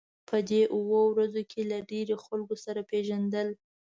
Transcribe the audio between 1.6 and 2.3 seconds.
له ډېرو